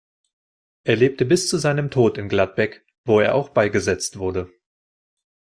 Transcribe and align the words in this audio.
Er 0.83 0.95
lebte 0.95 1.25
bis 1.25 1.47
zu 1.47 1.59
seinem 1.59 1.91
Tod 1.91 2.17
in 2.17 2.27
Gladbeck, 2.27 2.87
wo 3.05 3.19
er 3.19 3.35
auch 3.35 3.49
beigesetzt 3.49 4.17
wurde. 4.17 4.49